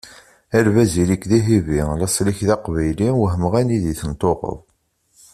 A 0.57 0.59
lbaz 0.65 0.93
ili-k 1.01 1.23
d 1.29 1.31
ihibi, 1.39 1.79
laṣel-ik 2.01 2.39
d 2.47 2.49
aqbayli 2.55 3.09
wehmeɣ 3.19 3.53
anida 3.59 3.87
i 3.93 3.95
ten-tuɣeḍ? 3.99 4.57